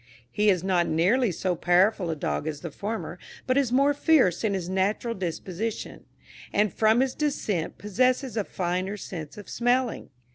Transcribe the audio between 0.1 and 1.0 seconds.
He is not